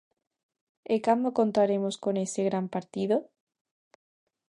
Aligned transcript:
E 0.93 0.95
cando 1.05 1.35
contaremos 1.39 1.95
con 2.03 2.13
ese 2.25 2.41
gran 2.49 2.65
partido? 2.75 3.17